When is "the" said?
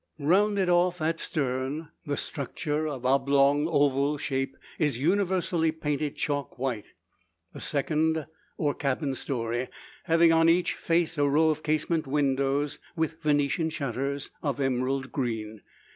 2.07-2.17, 7.53-7.61